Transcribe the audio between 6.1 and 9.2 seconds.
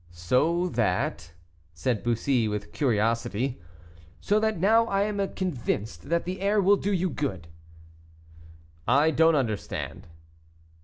the air will do you good." "I